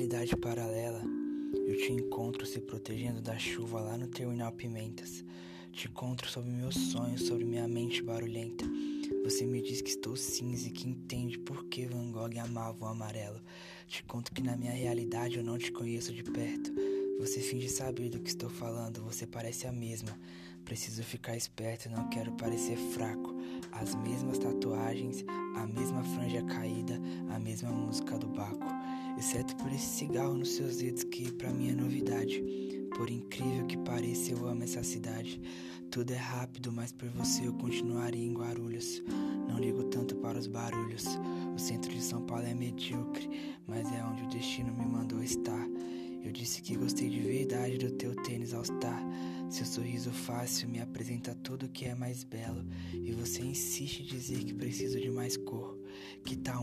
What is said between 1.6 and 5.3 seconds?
eu te encontro se protegendo da chuva lá no terminal Pimentas.